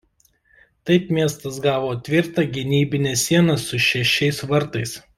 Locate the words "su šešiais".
3.69-4.43